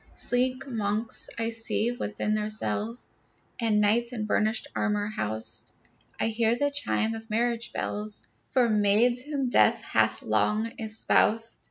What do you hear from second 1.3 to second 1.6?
I